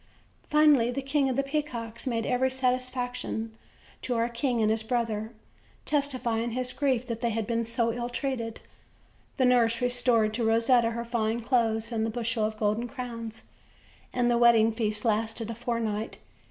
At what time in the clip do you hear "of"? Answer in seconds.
1.29-1.35, 12.45-12.57